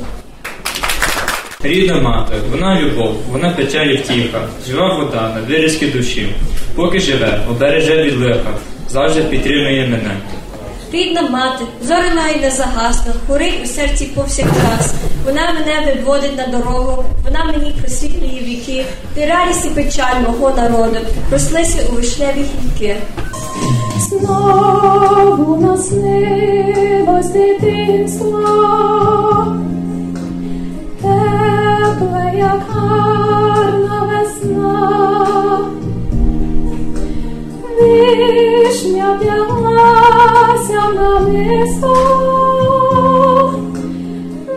Рідна 1.63 2.01
мати, 2.01 2.35
вона 2.51 2.81
любов, 2.81 3.15
вона 3.33 3.51
печаль 3.51 3.87
і 3.87 3.97
втіха, 3.97 4.49
жива 4.69 4.97
вода 4.97 5.35
на 5.35 5.41
вирізки 5.41 5.87
душі. 5.87 6.35
Поки 6.75 7.01
живе, 7.01 7.41
обереже 7.51 8.03
від 8.03 8.17
лиха, 8.17 8.55
завжди 8.89 9.23
підтримує 9.23 9.89
мене. 9.89 10.17
Рідна 10.93 11.23
мати, 11.23 11.65
зорина 11.83 12.29
й 12.29 12.41
не 12.41 12.51
загасна, 12.51 13.13
горить 13.29 13.61
у 13.65 13.67
серці 13.67 14.05
повсякчас. 14.05 14.95
Вона 15.25 15.53
мене 15.53 15.95
виводить 15.95 16.37
на 16.37 16.47
дорогу, 16.47 17.05
вона 17.25 17.45
мені 17.45 17.75
просвітлює 17.81 18.41
віки, 18.43 18.87
ти 19.15 19.27
радість 19.27 19.67
і 19.67 19.69
печаль 19.69 20.21
мого 20.27 20.51
народу, 20.51 20.99
рослися 21.33 21.79
у 21.91 21.95
вишневі 21.95 22.45
гілки. 22.63 22.97
Знову 23.99 25.57
наснилось 25.57 27.31
дитинство, 27.31 28.39
тепле, 31.03 32.33
як 32.37 32.63
гарна 32.69 34.13
весна, 34.13 35.59
вишня 37.91 39.19
вдяглася 39.21 40.83
на 40.95 41.21
мисто, 41.21 41.97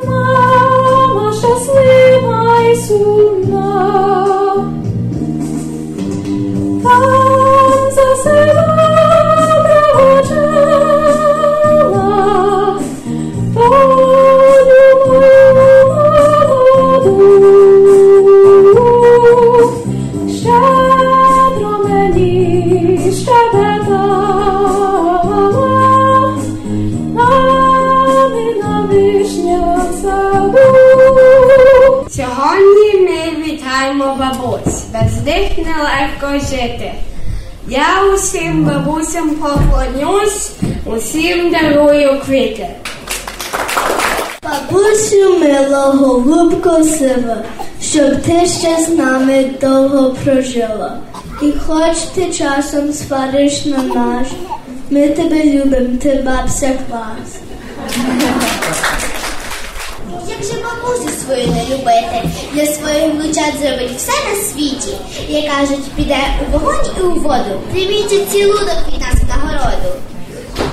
мама 0.08 1.34
щаслива 1.34 2.60
і 2.72 2.76
жити. 36.64 36.94
Я 37.68 38.14
усім 38.14 38.66
бабусям 38.66 39.30
поклонюсь, 39.30 40.52
усім 40.86 41.52
дарую 41.52 42.22
квіти. 42.26 42.70
Бабусю 44.44 45.40
мила, 45.40 45.86
голубко 45.86 46.84
сива, 46.84 47.38
щоб 47.82 48.22
ти 48.22 48.46
ще 48.46 48.86
з 48.86 48.90
нами 48.90 49.50
довго 49.62 50.16
прожила. 50.24 50.98
І 51.42 51.52
хоч 51.68 51.98
ти 51.98 52.34
часом 52.34 52.94
свариш 52.94 53.66
на 53.66 53.78
наш, 53.78 54.28
ми 54.90 55.08
тебе 55.08 55.44
любим, 55.44 55.98
ти 55.98 56.24
бабся 56.26 56.72
клас. 56.90 57.40
Як 60.30 60.44
же 60.44 60.54
бабусю 60.54 61.10
свою 61.26 61.48
не 61.48 61.64
любити, 61.64 62.30
для 62.54 62.66
своїх 62.66 63.14
внучат 63.14 63.54
зробить 63.62 63.98
все 63.98 64.12
на 64.30 64.44
світі. 64.44 64.98
Як 65.30 65.46
кажуть, 65.46 65.92
піде 65.96 66.18
у 66.42 66.52
вогонь 66.52 66.86
і 67.00 67.02
у 67.02 67.10
воду, 67.10 67.62
прийміть 67.72 68.32
цілунок 68.32 68.78
від 68.94 69.02
нас 69.02 69.16
в 69.24 69.30
нагороду. 69.30 69.90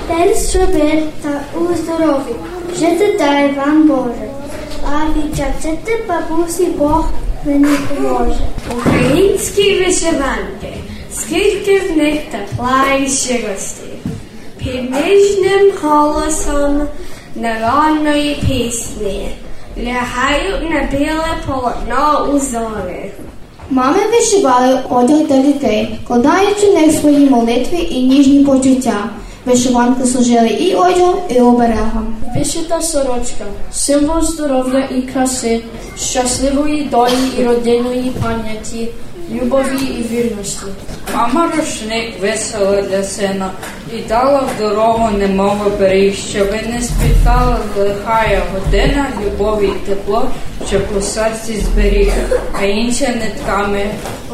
День 0.07 0.35
зроби 0.35 1.03
та 1.21 1.59
у 1.59 1.75
здоров'ї, 1.75 2.35
жити 2.79 3.15
дай 3.17 3.53
вам 3.53 3.87
Боже. 3.87 4.29
А 4.85 5.17
відчати 5.17 6.03
бабусі 6.07 6.65
Бог 6.65 7.05
мені 7.45 7.77
поможе. 7.89 8.39
Українські 8.77 9.79
вишиванки, 9.79 10.73
скільки 11.13 11.79
в 11.79 11.97
них 11.97 12.19
тепла 12.31 12.83
і 12.99 13.09
щирості, 13.09 13.83
під 14.57 14.91
ніжним 14.91 15.71
голосом 15.81 16.87
народної 17.35 18.35
пісні 18.35 19.29
лягають 19.85 20.69
на 20.71 20.97
біле 20.97 21.37
полотно 21.47 22.29
узори. 22.33 23.11
Мами 23.69 23.99
вишивали 24.11 24.79
одяг 24.89 25.27
для 25.27 25.37
дітей, 25.37 25.99
кладаючи 26.07 26.71
в 26.71 26.73
них 26.73 26.91
свої 26.91 27.29
молитви 27.29 27.77
і 27.77 28.03
ніжні 28.03 28.45
почуття. 28.45 29.09
Вишиванки 29.45 30.05
служили 30.05 30.47
і 30.47 30.75
одягом, 30.75 31.15
і 31.29 31.39
оберегом. 31.39 32.15
Вишита 32.35 32.81
сорочка, 32.81 33.45
символ 33.71 34.21
здоров'я 34.21 34.89
і 34.97 35.01
краси, 35.01 35.63
щасливої 35.97 36.83
долі 36.83 37.39
і 37.39 37.43
родинної 37.43 38.11
пам'яті, 38.23 38.87
любові 39.31 39.85
і 39.99 40.15
вірності. 40.15 40.65
Мама 41.15 41.51
рушник 41.57 42.21
висила 42.21 42.81
для 42.81 43.03
сина. 43.03 43.51
І 43.93 43.97
дала 43.97 44.39
в 44.39 44.59
дорогу 44.59 45.09
немов 45.17 45.67
оберіг, 45.67 46.15
щоби 46.15 46.59
не 46.73 46.81
спіткала 46.81 47.57
лихая 47.77 48.41
година, 48.53 49.05
любові 49.25 49.65
й 49.65 49.87
тепло, 49.87 50.27
щоб 50.67 50.81
у 50.97 51.01
серці 51.01 51.57
зберіг, 51.57 52.11
а 52.61 52.65
інші 52.65 53.07
нитками 53.07 53.85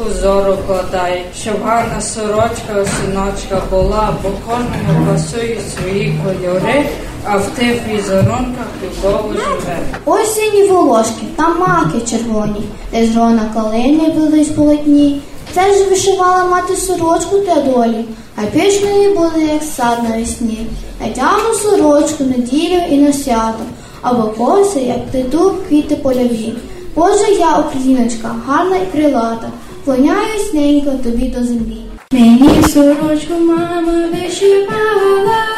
узору 0.06 0.58
кладає, 0.66 1.22
щоб 1.40 1.62
гарна 1.64 2.00
сорочка 2.00 2.82
у 2.82 2.86
синочка 2.86 3.62
була, 3.70 4.14
бо 4.22 4.30
кожному 4.46 5.06
пасують 5.12 5.72
свої 5.72 6.20
кольори, 6.24 6.84
а 7.30 7.36
в 7.36 7.46
тих 7.46 7.80
візерунках 7.88 8.66
любов 8.82 9.32
живе. 9.32 9.78
Осінні 10.04 10.62
волошки 10.68 11.26
та 11.36 11.48
маки 11.48 12.00
червоні, 12.10 12.62
де 12.92 13.06
з 13.06 13.16
рона 13.16 13.50
калини 13.54 14.12
бились 14.16 14.48
полотні. 14.48 15.20
Це 15.54 15.74
ж 15.74 15.84
вишивала 15.84 16.44
мати 16.44 16.76
сорочку 16.76 17.38
для 17.38 17.54
долі, 17.54 18.04
а 18.36 18.42
пішнеї 18.42 19.08
були, 19.08 19.48
як 19.52 19.62
сад 19.62 19.98
навесні. 20.08 20.66
Натягну 21.00 21.54
сорочку 21.54 22.24
на 22.24 22.36
ділю 22.36 22.80
і 22.90 22.96
на 22.96 23.12
свято, 23.12 23.64
або 24.02 24.22
коси, 24.22 24.80
як 24.80 25.06
плету 25.06 25.54
квіти 25.68 25.96
польові. 25.96 26.54
Боже, 26.94 27.32
я, 27.38 27.58
україночка, 27.58 28.34
гарна 28.46 28.76
і 28.76 28.86
крилата, 28.96 29.50
клоняюсь 29.84 30.54
ненько 30.54 30.90
тобі 30.90 31.26
до 31.26 31.44
землі. 31.44 31.82
Мені 32.12 32.62
сорочку 32.68 33.34
мама 33.40 34.04
вишивала, 34.12 35.57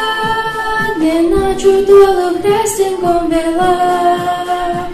не 1.00 1.22
на 1.22 1.54
чудолу 1.54 2.30
хрестиком 2.42 3.30
вела, 3.30 4.88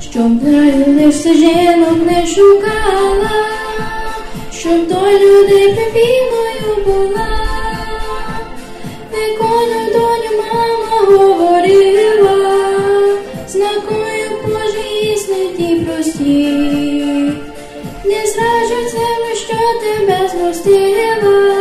щоб 0.00 0.38
далі 0.38 1.12
стежинок 1.12 2.06
не 2.06 2.26
шукала, 2.26 3.30
щоб 4.52 4.88
до 4.88 4.94
людей 4.94 5.74
привільною 5.74 6.84
була. 6.86 7.28
Виконую 9.12 9.92
доню 9.92 10.42
мама 10.52 11.18
говорила, 11.18 12.56
знакою 13.48 14.30
Божі 14.44 15.12
істині 15.12 15.86
прості. 15.86 16.52
Не 18.04 18.26
зраджуй 18.26 18.88
землю, 18.88 19.34
що 19.34 19.56
тебе 19.82 20.30
зростила, 20.32 21.55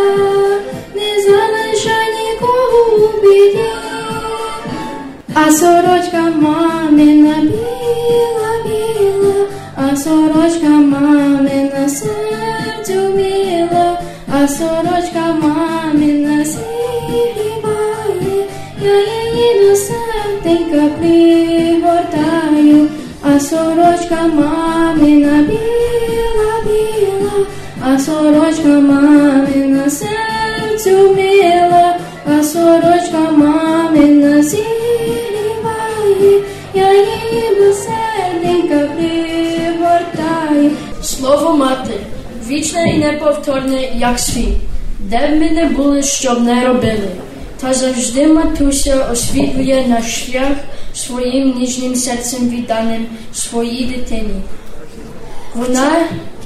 сорочка 5.56 6.22
мамина 6.36 7.36
біла, 7.42 8.54
біла, 8.66 9.48
а 9.76 9.96
сорочка 9.96 10.68
мамина 10.70 11.90
серцю 11.90 13.00
мила, 13.16 14.00
а 14.34 14.48
сорочка 14.48 15.36
мамина 15.42 16.46
зігріває, 16.46 17.56
я 18.84 19.00
її 19.00 19.70
до 19.70 19.76
серденька 19.76 20.90
пригортаю, 21.00 22.88
а 23.24 23.40
сорочка 23.40 24.24
мамина 24.34 25.44
біла, 25.44 26.54
біла, 26.66 27.46
а 27.88 28.00
сорочка 28.00 28.68
мамина 28.80 29.90
серцю 29.90 31.16
мила, 31.16 31.98
а 32.26 32.44
сорочка 32.44 33.32
мамина 33.32 34.44
зігріває, 34.44 34.75
вічне 42.48 42.94
і 42.96 42.98
неповторне, 42.98 43.90
як 43.96 44.20
світ, 44.20 44.54
де 45.00 45.28
б 45.28 45.40
ми 45.40 45.50
не 45.50 45.66
були, 45.66 46.04
що 46.04 46.32
б 46.32 46.42
не 46.42 46.66
робили. 46.68 47.10
Та 47.62 47.74
завжди 47.74 48.28
матуся 48.28 49.08
освітлює 49.12 49.86
наш 49.88 50.26
шлях 50.26 50.58
своїм 50.94 51.58
ніжним 51.60 51.96
серцем 51.96 52.50
відданим 52.50 53.06
своїй 53.34 53.86
дитині. 53.86 54.42
Вона, 55.56 55.92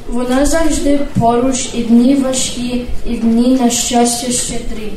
вона 0.07 0.45
завжди 0.45 0.99
поруч 1.19 1.69
і 1.73 1.83
дні 1.83 2.15
важкі, 2.15 2.85
і 3.05 3.15
дні 3.15 3.57
на 3.61 3.69
щастя 3.69 4.31
щедрі. 4.31 4.93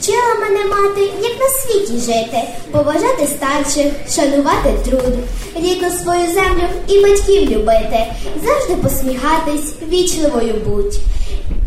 Вчила 0.00 0.34
мене 0.40 0.64
мати, 0.64 1.00
як 1.00 1.40
на 1.40 1.48
світі 1.48 1.98
жити, 1.98 2.42
поважати 2.70 3.26
старших, 3.26 3.92
шанувати 4.10 4.72
труд, 4.84 5.14
рідну 5.56 5.90
свою 5.90 6.32
землю 6.32 6.68
і 6.88 7.00
батьків 7.00 7.50
любити, 7.50 8.06
завжди 8.44 8.76
посміхатись, 8.82 9.74
вічливою 9.88 10.54
будь. 10.66 10.94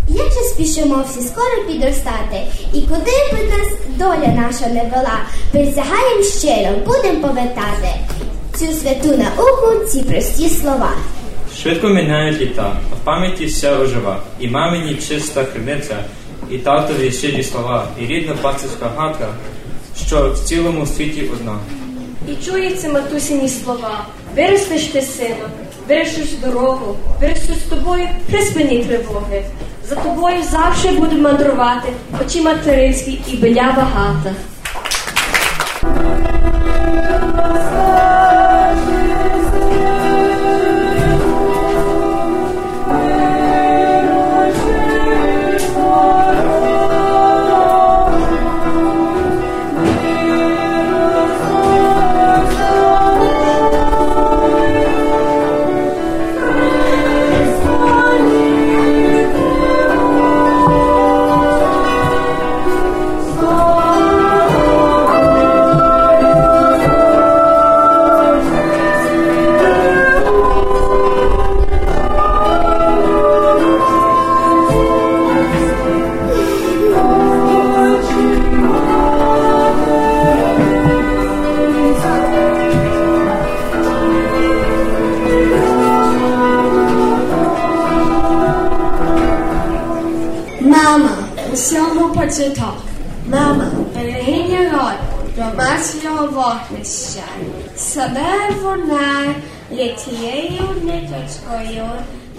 Як 0.10 0.28
же 0.28 0.40
спішимо 0.40 1.06
всі 1.10 1.28
скоро 1.28 1.64
підростати, 1.68 2.42
і 2.74 2.82
куди 2.82 3.12
би 3.32 3.58
нас 3.58 3.68
доля 3.98 4.28
наша 4.28 4.68
не 4.68 4.84
вела, 4.84 5.20
присягаєм 5.52 6.24
щиро, 6.24 6.76
будем 6.86 7.22
повертати 7.22 7.90
цю 8.56 8.66
святу 8.66 9.08
науку, 9.08 9.86
ці 9.86 10.00
прості 10.00 10.50
слова. 10.50 10.92
Швидко 11.62 11.88
міняють 11.88 12.42
літа, 12.42 12.78
а 12.92 12.96
в 12.96 13.00
пам'яті 13.04 13.46
все 13.46 13.76
ожива. 13.76 14.20
І 14.40 14.48
мамині 14.48 14.96
чиста 14.96 15.46
криниця, 15.46 15.96
і 16.50 16.58
татові 16.58 17.12
щирі 17.12 17.44
слова, 17.44 17.88
і 18.02 18.06
рідна 18.06 18.36
батьківська 18.44 18.92
гадка, 18.98 19.28
що 20.06 20.32
в 20.32 20.40
цілому 20.40 20.86
світі 20.86 21.24
одна. 21.34 21.56
І 22.28 22.46
чуються 22.46 22.90
матусині 22.90 23.50
слова. 23.50 24.06
Виростеш 24.36 24.84
ти 24.84 25.02
сину, 25.02 25.46
вирішиш 25.88 26.32
дорогу, 26.44 26.96
виростуть 27.22 27.60
з 27.66 27.70
тобою 27.70 28.08
приспині 28.30 28.84
тривоги. 28.84 29.44
За 29.90 29.96
тобою 29.96 30.44
завжди 30.52 30.92
буду 30.92 31.18
мандрувати, 31.18 31.88
очі 32.26 32.42
материнські 32.42 33.22
і 33.28 33.38
биля 33.38 33.74
багата. 33.78 34.34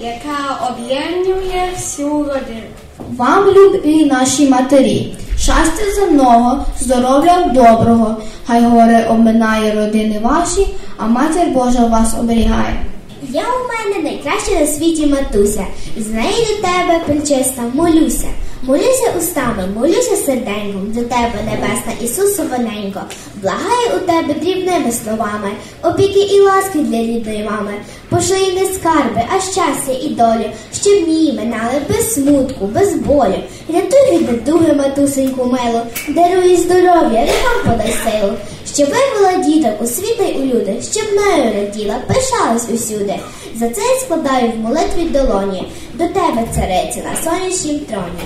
Яка 0.01 0.69
об'єднує 0.71 1.69
всю 1.75 2.09
родину. 2.11 2.71
Вам, 3.17 3.45
любі 3.51 4.05
наші 4.05 4.49
матері, 4.49 5.17
щастя 5.39 5.83
земного, 5.95 6.65
здоров'я 6.81 7.43
доброго, 7.55 8.17
хай 8.47 8.63
горе 8.65 9.07
обминає 9.11 9.75
родини 9.75 10.21
ваші, 10.23 10.67
а 10.99 11.07
матір 11.07 11.47
Божа 11.47 11.87
вас 11.87 12.15
оберігає. 12.21 12.85
я 13.29 13.43
у 13.43 13.69
мене 13.69 14.03
найкраща 14.11 14.61
на 14.61 14.67
світі 14.67 15.07
матуся. 15.07 15.67
З 15.97 16.07
неї 16.07 16.47
до 16.49 16.69
тебе, 16.69 17.01
причиста, 17.07 17.63
молюся. 17.75 18.29
Молюся 18.63 19.11
устами, 19.17 19.67
молюся 19.75 20.17
серденьком 20.17 20.93
до 20.93 21.01
тебе, 21.01 21.41
небесна 21.45 21.93
Ісусовоненько. 22.03 23.01
Благаю 23.37 23.97
у 23.97 24.07
тебе 24.07 24.35
дрібними 24.35 24.93
словами, 24.93 25.51
опіки 25.83 26.21
і 26.21 26.41
ласки 26.41 26.79
для 26.79 26.99
рідної 26.99 27.45
мами. 27.45 27.73
Пошли 28.09 28.53
не 28.53 28.67
скарби, 28.67 29.23
а 29.37 29.41
щастя 29.41 29.93
і 30.03 30.09
долю, 30.09 30.51
щоб 30.83 31.05
дні 31.05 31.33
минали 31.33 31.81
без 31.89 32.15
смутку, 32.15 32.67
без 32.67 32.95
болю. 32.95 33.39
Рятуй 33.69 34.13
від 34.13 34.31
недуги, 34.33 34.73
матусеньку 34.73 35.45
милу, 35.45 35.81
даруй 36.09 36.57
здоров'я, 36.57 37.21
рекам 37.21 37.63
подай 37.65 37.95
силу. 38.05 38.33
Щоб 38.75 38.89
вивела 38.89 39.45
діток 39.45 39.83
у 39.83 39.87
світа 39.87 40.25
й 40.25 40.37
у 40.37 40.45
люди, 40.45 40.77
щоб 40.93 41.05
нею 41.13 41.55
раділа, 41.55 41.97
пишалась 42.09 42.71
усюди. 42.75 43.15
За 43.61 43.69
це 43.69 43.81
я 43.81 44.01
складаю 44.01 44.51
в 44.51 44.59
молитві 44.59 45.05
долоні 45.05 45.73
до 45.95 46.09
тебе, 46.09 46.45
цариці, 46.55 47.03
на 47.11 47.17
сонячнім 47.31 47.79
троні. 47.79 48.23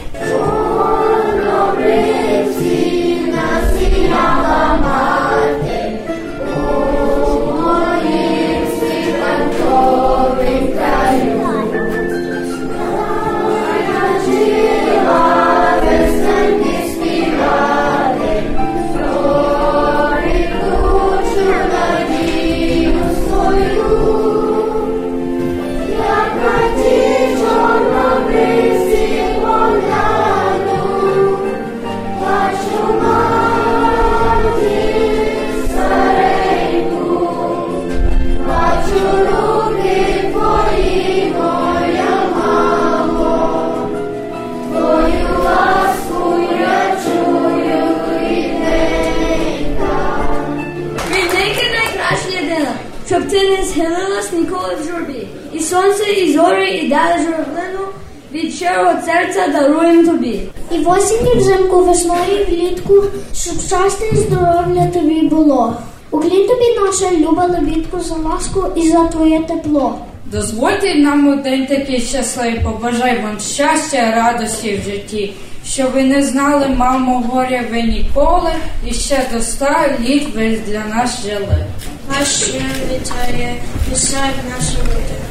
Щоб 53.06 53.28
ти 53.28 53.50
не 53.50 53.64
схилилась 53.64 54.32
ніколи 54.32 54.76
в 54.80 54.90
журбі. 54.90 55.26
І 55.52 55.60
сонце, 55.60 56.12
і 56.12 56.32
зорі, 56.32 56.70
і 56.70 56.88
далі 56.88 57.22
журавлину 57.22 57.84
від 58.32 58.54
щирого 58.54 58.92
серця 59.06 59.48
даруємо 59.48 60.12
тобі. 60.12 60.40
І 60.70 60.78
в 60.78 60.88
осінь, 60.88 61.26
і 61.34 61.38
взимку, 61.38 61.84
весною, 61.84 62.40
і 62.40 62.44
влітку, 62.44 62.94
щоб 63.34 63.60
щастя 63.60 64.04
і 64.12 64.16
здоров'я 64.16 64.90
тобі 64.94 65.20
було. 65.20 65.76
Уклін 66.10 66.48
тобі 66.48 66.78
наша 66.80 67.16
люба 67.16 67.46
лебідку 67.46 68.00
за 68.00 68.14
ласку 68.14 68.64
і 68.76 68.88
за 68.88 69.04
твоє 69.04 69.40
тепло. 69.40 69.98
Дозвольте 70.24 70.94
нам 70.94 71.28
у 71.28 71.42
день 71.42 71.66
такий 71.66 72.00
щасливий, 72.00 72.60
побажай 72.64 73.22
вам 73.22 73.40
щастя, 73.40 74.12
радості 74.16 74.80
в 74.82 74.90
житті, 74.90 75.34
щоб 75.66 75.92
ви 75.92 76.02
не 76.02 76.22
знали, 76.22 76.68
мамо, 76.68 77.24
горя 77.30 77.64
ви 77.70 77.82
ніколи, 77.82 78.50
і 78.86 78.94
ще 78.94 79.26
до 79.32 79.38
ста 79.38 79.88
літ 80.00 80.34
ви 80.34 80.58
для 80.66 80.84
нас 80.96 81.22
жили. 81.22 81.66
Ваш 82.08 82.28
шлях 82.28 82.76
вітає, 82.92 83.54
писать 83.90 84.44
нашу 84.50 84.78
родину. 84.78 85.24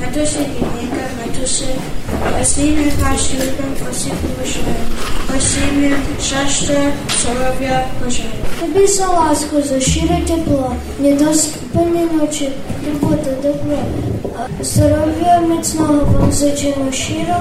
Матуся 0.00 0.38
Дівника, 0.38 1.04
матуся 1.26 1.64
Васильна 2.38 2.92
Кашлюка, 3.02 3.90
Осип 3.90 4.12
Божаю. 4.38 4.76
Осимір, 5.36 5.96
щастя, 6.22 6.92
здоров'я, 7.20 7.84
бажаю. 8.04 8.28
Тобі 8.60 8.86
за 8.86 9.06
ласку, 9.06 9.62
за 9.62 9.80
щире 9.80 10.18
тепло, 10.26 10.74
недоспані 10.98 12.06
ночі, 12.12 12.48
робота, 12.86 13.30
добро. 13.42 13.78
Здоров'я 14.60 15.40
міцного 15.40 15.94
вам 15.94 16.32
зичимо 16.32 16.92
щиро, 16.92 17.36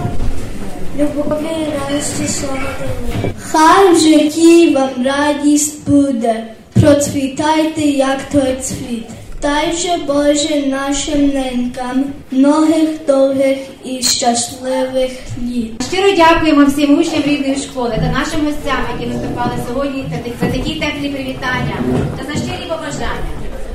любові 1.00 1.48
і 1.62 1.80
радості 1.80 2.28
слава 2.28 2.70
Тобі. 2.80 3.34
Хай 3.52 3.94
в 3.94 4.00
житті 4.00 4.76
вам 4.76 4.90
радість 5.06 5.90
буде, 5.90 6.44
процвітайте, 6.82 7.82
як 7.82 8.22
той 8.32 8.56
цвіт. 8.62 9.06
Дай 9.42 9.74
же 9.74 9.98
Боже 10.08 10.66
нашим 10.68 11.28
ненькам 11.28 12.04
многих 12.32 12.90
довгих 13.08 13.58
і 13.86 14.02
щасливих 14.02 15.12
літ. 15.44 15.84
Щиро 15.92 16.12
дякуємо 16.16 16.66
всім 16.66 17.00
учням 17.00 17.22
рідної 17.26 17.56
школи 17.56 17.90
та 17.90 18.20
нашим 18.20 18.46
гостям, 18.46 18.80
які 18.94 19.12
виступали 19.12 19.52
сьогодні 19.68 20.06
та 20.10 20.46
за 20.46 20.52
такі 20.52 20.76
теплі 20.76 21.10
привітання 21.10 21.78
та 22.18 22.34
за 22.34 22.40
щирі 22.40 22.70
побажання. 22.70 23.28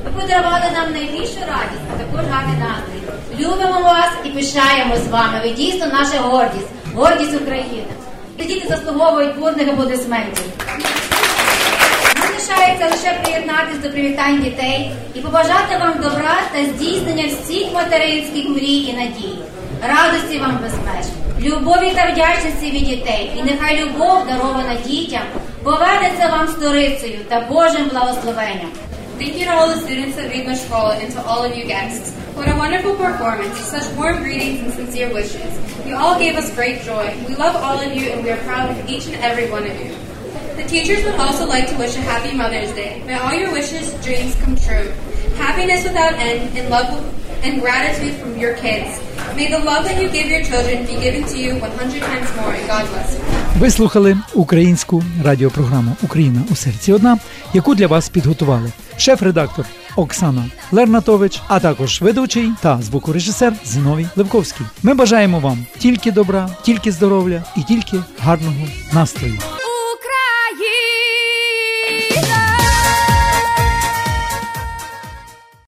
Ви 0.05 0.21
подарували 0.21 0.67
нам 0.75 0.93
найбільшу 0.93 1.41
радість, 1.41 1.87
а 1.95 1.99
також 1.99 2.31
гарний 2.31 2.57
настрій. 2.59 3.45
Любимо 3.45 3.81
вас 3.81 4.11
і 4.25 4.29
пишаємо 4.29 4.97
з 4.97 5.09
вами. 5.09 5.41
Ви 5.45 5.51
дійсно 5.51 5.87
наша 5.87 6.19
гордість, 6.19 6.69
гордість 6.95 7.35
України. 7.35 7.93
І 8.39 8.45
діти 8.45 8.69
заслуговують 8.69 9.39
бурних 9.39 9.69
аплодисментів. 9.69 10.45
Нам 12.21 12.31
лишається 12.35 12.87
лише 12.87 13.19
приєднатись 13.23 13.79
до 13.83 13.91
привітань 13.91 14.43
дітей 14.43 14.93
і 15.15 15.21
побажати 15.21 15.79
вам 15.81 15.95
добра 16.03 16.41
та 16.53 16.65
здійснення 16.65 17.27
всіх 17.27 17.75
материнських 17.75 18.49
мрій 18.49 18.79
і 18.79 18.93
надій, 18.93 19.39
радості 19.83 20.39
вам 20.39 20.59
без 20.63 20.73
любові 21.43 21.93
та 21.97 22.13
вдячності 22.13 22.71
від 22.71 22.85
дітей, 22.85 23.33
і 23.39 23.43
нехай 23.43 23.85
любов, 23.85 24.27
дарована 24.27 24.77
дітям, 24.87 25.23
повернеться 25.63 26.29
вам 26.29 26.49
сторицею 26.49 27.19
та 27.29 27.41
Божим 27.41 27.89
благословенням. 27.91 28.71
Thank 29.19 29.39
you 29.39 29.45
to 29.47 29.53
all 29.57 29.69
the 29.69 29.79
students 29.85 30.17
of 30.19 30.27
Vidma 30.33 30.55
Shkola 30.61 30.95
and 31.03 31.11
to 31.15 31.21
all 31.31 31.45
of 31.45 31.53
you 31.59 31.65
guests. 31.65 32.07
What 32.35 32.49
a 32.49 32.57
wonderful 32.63 32.95
performance, 32.97 33.57
such 33.75 33.87
warm 33.97 34.17
greetings 34.25 34.59
and 34.65 34.73
sincere 34.79 35.09
wishes. 35.15 35.62
You 35.87 35.97
all 35.97 36.19
gave 36.19 36.37
us 36.37 36.55
great 36.55 36.83
joy. 36.83 37.07
We 37.29 37.35
love 37.35 37.57
all 37.57 37.79
of 37.79 37.91
you 37.95 38.11
and 38.11 38.23
we 38.25 38.31
are 38.31 38.43
proud 38.49 38.71
of 38.71 38.89
each 38.89 39.07
and 39.07 39.17
every 39.17 39.51
one 39.51 39.65
of 39.67 39.75
you. 39.81 39.93
The 40.57 40.65
teachers 40.69 41.05
would 41.05 41.17
also 41.17 41.45
like 41.47 41.69
to 41.71 41.77
wish 41.77 41.97
a 41.97 42.01
happy 42.01 42.37
Mother's 42.37 42.73
Day. 42.73 43.03
May 43.07 43.15
all 43.15 43.35
your 43.35 43.53
wishes, 43.53 43.93
dreams 44.05 44.35
come 44.43 44.55
true. 44.57 44.93
Happiness 45.37 45.83
without 45.85 46.15
end 46.15 46.57
and 46.57 46.69
love 46.71 46.89
and 47.43 47.61
gratitude 47.61 48.15
from 48.21 48.39
your 48.39 48.55
kids. 48.57 49.01
May 49.35 49.51
the 49.51 49.59
love 49.59 49.85
that 49.85 50.01
you 50.01 50.09
give 50.09 50.27
your 50.35 50.45
children 50.45 50.87
be 50.87 50.97
given 51.01 51.25
to 51.25 51.37
you 51.39 51.59
100 51.59 52.03
times 52.03 52.29
more 52.37 52.53
and 52.55 52.67
God 52.69 52.85
bless 52.93 53.15
you. 53.15 53.21
Ви 53.59 53.71
слухали 53.71 54.17
українську 54.35 55.03
радіопрограму 55.25 55.97
Україна 56.03 56.43
у 56.53 56.57
серці 56.57 56.93
одна, 56.93 57.19
яку 57.55 57.75
для 57.75 57.87
вас 57.87 58.09
підготували 58.09 58.73
шеф-редактор 58.97 59.67
Оксана 59.97 60.45
Лернатович, 60.73 61.41
а 61.49 61.61
також 61.61 62.03
ведучий 62.03 62.53
та 62.61 62.83
звукорежисер 62.83 63.55
Зіновій 63.65 64.07
Левковський. 64.17 64.67
Ми 64.83 64.95
бажаємо 64.95 65.41
вам 65.41 65.67
тільки 65.79 66.13
добра, 66.13 66.49
тільки 66.63 66.93
здоров'я 66.93 67.45
і 67.57 67.63
тільки 67.63 67.97
гарного 68.19 68.67
настрою. 68.93 69.39